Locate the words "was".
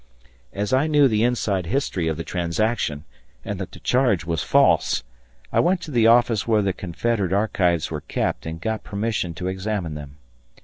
4.25-4.41